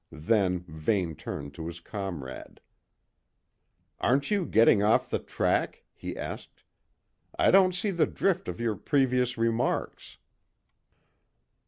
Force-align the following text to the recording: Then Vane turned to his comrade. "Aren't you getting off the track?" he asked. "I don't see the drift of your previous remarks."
Then 0.11 0.65
Vane 0.67 1.13
turned 1.15 1.53
to 1.53 1.67
his 1.67 1.79
comrade. 1.79 2.59
"Aren't 3.99 4.31
you 4.31 4.47
getting 4.47 4.81
off 4.81 5.11
the 5.11 5.19
track?" 5.19 5.83
he 5.93 6.17
asked. 6.17 6.63
"I 7.37 7.51
don't 7.51 7.75
see 7.75 7.91
the 7.91 8.07
drift 8.07 8.47
of 8.47 8.59
your 8.59 8.75
previous 8.75 9.37
remarks." 9.37 10.17